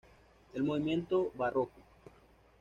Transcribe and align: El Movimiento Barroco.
El 0.55 0.63
Movimiento 0.63 1.31
Barroco. 1.35 1.79